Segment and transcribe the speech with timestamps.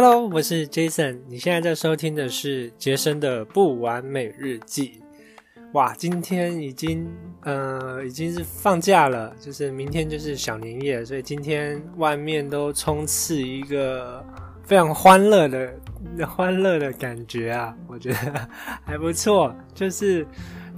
[0.00, 5.02] Hello，我是 Jason，你现在在收听的是杰森的不完美日记。
[5.72, 7.04] 哇，今天已经
[7.42, 14.24] 呃已经是放假了，就是明天就是小年夜，所以今天外面都充斥一个
[14.62, 15.74] 非常欢乐的
[16.24, 18.48] 欢乐的感觉啊，我觉得
[18.84, 19.52] 还不错。
[19.74, 20.24] 就是，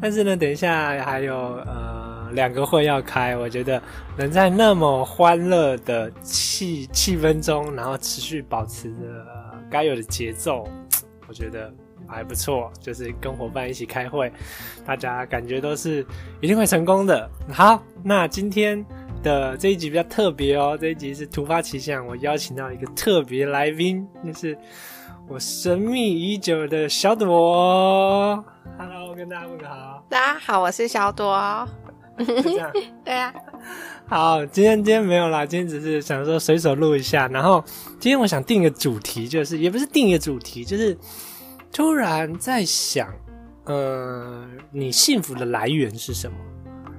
[0.00, 1.99] 但是呢，等一下还有呃
[2.32, 3.82] 两个会要开，我觉得
[4.16, 8.98] 能在那么欢乐的气气氛中，然后持续保持着
[9.70, 10.69] 该有的节奏，
[11.28, 11.72] 我觉得。
[12.12, 14.32] 还不错，就是跟伙伴一起开会，
[14.84, 16.05] 大家感觉都是
[16.41, 17.30] 一定会成功的。
[17.52, 18.84] 好，那今天
[19.22, 24.58] 的这一集比较特别哦，这一集是突发奇想，我邀请到一个特别来宾，就是
[25.28, 28.44] 我神秘已久的小朵。
[28.77, 30.05] Hello，跟大家问个好。
[30.08, 31.69] 大家好，我是小朵。
[32.19, 32.73] 这样。
[33.05, 33.34] 对啊。
[34.06, 37.28] 好，今天今天没有啦，今天只是想说随手录一下。
[37.28, 37.64] 然后
[37.98, 40.97] 今天我想定一个主题，就是也不是定一个主题，就是。
[41.72, 43.08] 突然在想，
[43.66, 46.36] 呃，你幸福的来源是什么？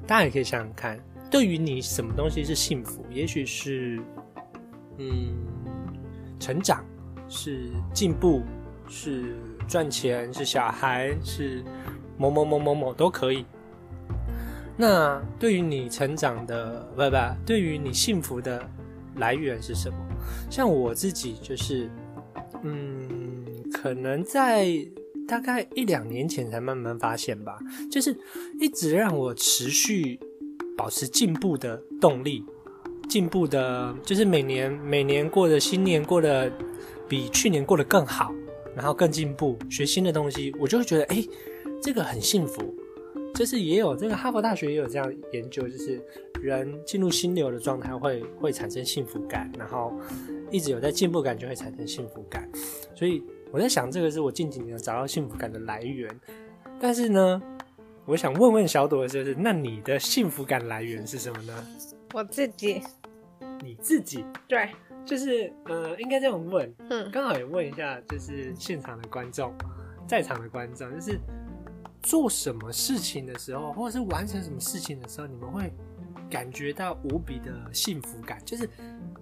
[0.08, 0.98] 大家也可以想想看，
[1.30, 3.06] 对于你什么东西是幸福？
[3.12, 4.00] 也许是，
[4.98, 5.36] 嗯，
[6.40, 6.86] 成长，
[7.28, 8.44] 是进步，
[8.88, 9.36] 是
[9.68, 11.62] 赚钱，是小孩，是
[12.18, 13.46] 某某某某某都可以。
[14.82, 18.68] 那对于你成长的，不不，对于你幸福的
[19.18, 19.96] 来源是什么？
[20.50, 21.88] 像我自己就是，
[22.64, 23.46] 嗯。
[23.74, 24.68] 可能在
[25.26, 27.58] 大概一两年前才慢慢发现吧，
[27.90, 28.16] 就是
[28.60, 30.20] 一直让我持续
[30.78, 32.44] 保持进步的动力，
[33.08, 36.52] 进步的，就是每年每年过的新年过得
[37.08, 38.32] 比去年过得更好，
[38.76, 41.26] 然后更进步，学新的东西，我就会觉得，哎，
[41.82, 42.76] 这个很幸福。
[43.42, 46.00] 就是也有这个哈佛大学也有这样研究，就是
[46.40, 49.92] 人进入心流的状态会会产生幸福感，然后
[50.52, 52.48] 一直有在进步感就会产生幸福感，
[52.94, 53.24] 所以。
[53.54, 56.10] 我在想，这个是我近几年找到幸福感的来源。
[56.80, 57.42] 但是呢，
[58.06, 61.68] 我想问问小朵就是，那你的幸福感来源是什么呢？
[62.14, 62.82] 我自己。
[63.62, 64.24] 你自己？
[64.48, 64.70] 对，
[65.06, 66.74] 就是呃，应该这样问。
[66.90, 69.54] 嗯，刚好也问一下，就是现场的观众，
[70.08, 71.20] 在场的观众，就是
[72.02, 75.72] 做什么事情的时候，或者是完成什么事情的时候，你们会
[76.30, 78.70] 感觉到无比的幸福感，就是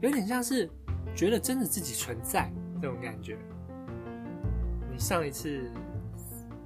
[0.01, 0.69] 有点像是
[1.16, 2.51] 觉得真的自己存在
[2.81, 3.38] 这种感觉。
[4.91, 5.72] 你上一次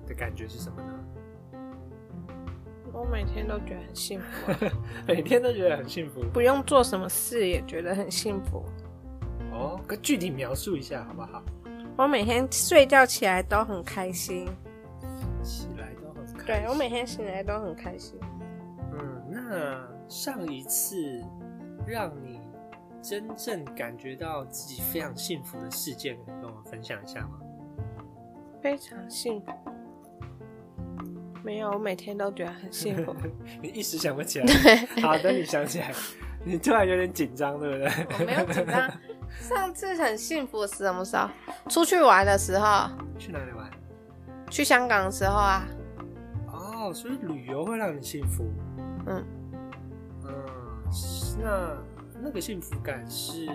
[0.07, 1.00] 的感觉是什么呢？
[2.91, 4.53] 我每天都觉得很幸福，
[5.07, 8.63] 每天都觉得很幸福，不用做什么事也觉得很幸福。
[9.52, 11.44] 哦，可具体描述一下好不好？
[11.97, 14.52] 我每天睡觉起来都很开心，起
[16.45, 18.19] 对我每天醒来都很开心。
[18.91, 21.23] 嗯，那上一次
[21.87, 22.39] 让你
[23.01, 27.39] 真正感觉到自己非常幸福的事件，可以跟我分享一下吗？
[28.61, 29.51] 非常幸福，
[31.43, 33.15] 没有，我每天都觉得很幸福。
[33.61, 34.45] 你一时想不起来，
[35.01, 35.91] 好，的你想起来。
[36.45, 37.87] 你突然有点紧张，对不对？
[38.19, 38.91] 我没有紧张。
[39.39, 41.29] 上次很幸福是什么时候？
[41.69, 42.89] 出去玩的时候。
[43.17, 43.69] 去哪里玩？
[44.49, 45.65] 去香港的时候啊。
[46.83, 48.44] 哦，所以旅游会让你幸福。
[49.07, 49.25] 嗯。
[50.25, 50.33] 嗯，
[51.41, 51.77] 那
[52.21, 53.45] 那个幸福感是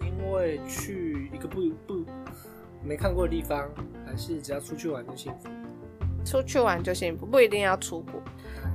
[0.00, 2.04] 因为去一个不不。
[2.84, 3.70] 没看过的地方，
[4.04, 5.48] 还是只要出去玩就幸福。
[6.24, 8.22] 出去玩就幸福，不一定要出国，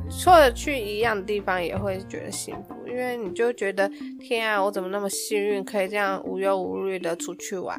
[0.09, 3.89] 除了去一样的地方也会觉得幸福，因为你就觉得
[4.19, 7.77] 天啊，我怎么那么幸运，可以这样无忧无虑的出去玩，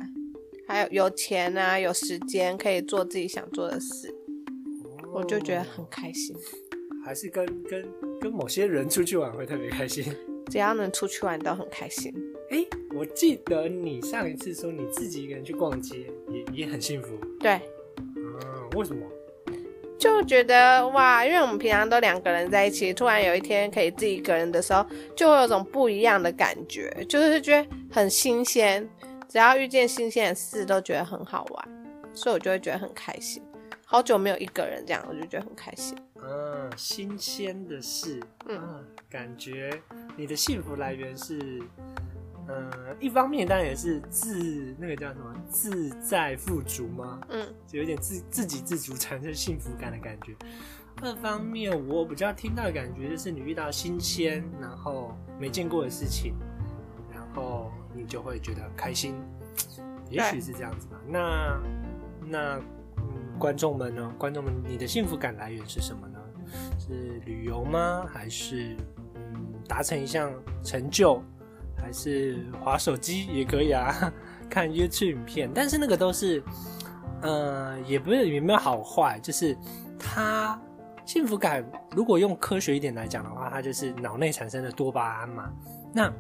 [0.67, 4.15] 还有有钱啊，有时间可以做自己想做的事，
[5.13, 6.37] 我就觉得很开心。
[7.05, 7.89] 还是跟跟
[8.21, 10.05] 跟某些人出去玩会特别开心，
[10.51, 12.13] 只要能出去玩都很开心。
[12.51, 12.65] 哎，
[12.95, 17.09] 我记得你上一次说你自己一个人去逛街，也也很幸福。
[17.41, 17.61] 对，
[18.17, 19.07] 嗯，为什么？
[19.99, 24.87] 就觉得哇，因为我们平常都两个人在一起，突然有一天可以自己一个人的时候，
[25.17, 28.89] 就会有种不一样的感觉，就是觉得很新鲜。
[29.29, 31.69] 只要遇见新鲜的事，都觉得很好玩，
[32.15, 33.43] 所以我就会觉得很开心。
[33.91, 35.97] 好久没有一个人这样，我就觉得很开心。
[36.23, 39.81] 嗯，新鲜的事，嗯，感觉
[40.15, 41.63] 你的幸福来源是。
[42.47, 47.19] 呃，一方面当然也是自那个叫什么自在富足吗？
[47.31, 50.35] 嗯，就有点自自给自足产生幸福感的感觉。
[51.01, 56.35] 二方面，我比较听到的感觉就是你遇到新鲜然后没见过的事情，
[57.11, 59.15] 然后你就会觉得很开心。
[60.11, 61.01] 也许是这样子吧。
[61.07, 61.61] 那
[62.27, 62.63] 那嗯，
[63.39, 64.13] 观众们呢？
[64.19, 66.19] 观众们，你的幸福感来源是什么呢？
[66.79, 68.07] 是旅游吗？
[68.13, 68.77] 还是
[69.15, 70.33] 嗯，达成一项
[70.63, 71.23] 成就？
[71.77, 74.13] 还是划手机也可以啊，
[74.51, 76.43] 看 YouTube 影片，但是那个都是，
[77.23, 79.57] 呃，也不是也没有好坏，就是
[79.97, 80.61] 它
[81.07, 85.53] 幸福感，如果用科学一点来讲的话，它就是脑内产生的多巴胺嘛。
[85.95, 86.13] 那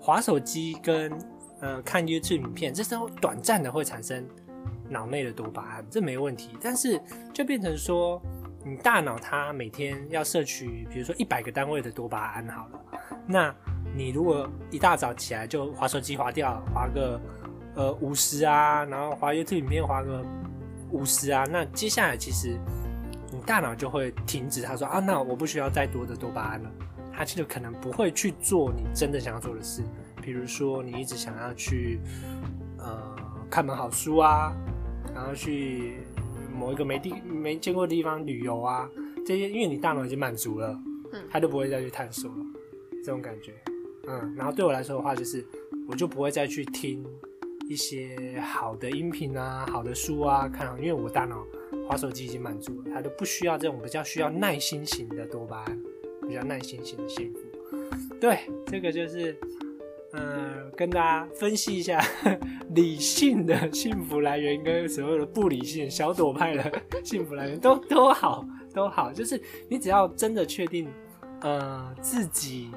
[0.00, 1.16] 滑手机跟
[1.60, 4.26] 呃看 YouTube 影片，这时候短暂的会产生
[4.88, 7.00] 脑内的多巴胺，这没问题，但是
[7.32, 8.20] 就变成说。
[8.64, 12.80] 你大脑它每天要摄取，比如说一百个单位的多巴胺好了，
[13.24, 13.54] 那
[13.94, 17.18] 你如果一大早起来就划手机划掉，划个
[17.76, 20.22] 呃五十啊，然后划 YouTube 影片划个
[20.90, 22.58] 五十啊，那接下来其实
[23.30, 26.70] 你大脑就会停止，他说啊，那我不需要再多的多巴胺了，
[27.12, 29.82] 他其实可能不会去做你真的想要做的事，
[30.20, 32.00] 比如说你一直想要去
[32.76, 33.16] 呃
[33.48, 34.52] 看本好书啊，
[35.14, 35.94] 然后去。
[36.50, 38.90] 某一个没地没见过的地方旅游啊，
[39.24, 40.76] 这些因为你大脑已经满足了，
[41.12, 42.36] 嗯，他就不会再去探索了，
[43.04, 43.52] 这种感觉，
[44.08, 45.44] 嗯，然后对我来说的话，就是
[45.86, 47.06] 我就不会再去听
[47.68, 51.46] 一些好的音频啊、好的书啊，看，因为我大脑
[51.88, 55.80] 滑手机已经满足了，它就不需要这种比较需要耐心型的多巴胺，
[56.26, 57.38] 比较耐心型的幸福，
[58.20, 59.36] 对，这个就是。
[60.10, 60.47] 嗯，
[60.78, 62.00] 跟大家分析一下
[62.70, 70.88] 理性的幸福来源跟所谓的不理性小朵派的幸福来源 都都好都好，就是你只要真的确定，
[71.40, 72.70] 呃，自己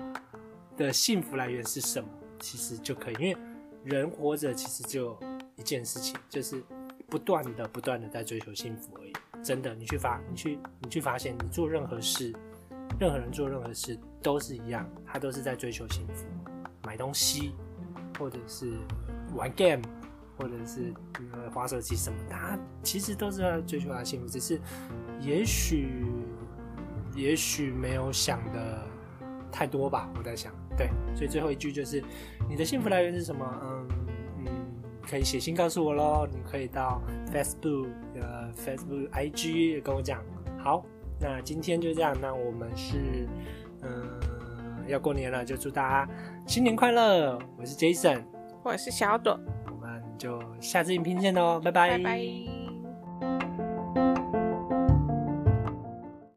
[0.76, 2.10] 的幸福来源是什么，
[2.40, 3.16] 其实就可以。
[3.20, 3.38] 因为
[3.84, 5.16] 人活着其实就
[5.56, 6.64] 一件事情，就是
[7.08, 9.14] 不断的不断的在追求幸福而已。
[9.44, 12.34] 真的，你去发，你去你去发现，你做任何事，
[13.00, 16.26] 任何人做任何事都是一样，他都是在追求幸福。
[16.84, 17.54] 买东西，
[18.22, 18.72] 或者是
[19.34, 19.82] 玩 game，
[20.38, 20.94] 或者是
[21.34, 24.62] 呃滑手机什么，他其实都是在追求他的幸福，只是
[25.20, 26.06] 也许
[27.16, 28.88] 也许没有想的
[29.52, 30.08] 太多吧。
[30.16, 32.04] 我在想，对，所以最后一句就是
[32.48, 33.44] 你的幸福来源是什么？
[33.64, 33.88] 嗯
[34.46, 34.48] 嗯，
[35.10, 36.28] 可以写信告诉我喽。
[36.32, 37.02] 你可以到
[37.34, 40.24] Facebook 呃 Facebook IG 跟我讲。
[40.60, 40.86] 好，
[41.20, 42.16] 那今天就这样。
[42.22, 43.28] 那我们是
[43.82, 44.31] 嗯。
[44.92, 46.12] 要过年了，就祝大家
[46.46, 47.40] 新年快乐！
[47.58, 48.24] 我是 Jason，
[48.64, 51.98] 我是小朵，我们就下次影片见喽，拜拜。
[51.98, 52.51] 拜拜。